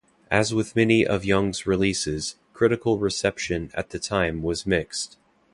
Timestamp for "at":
3.75-3.91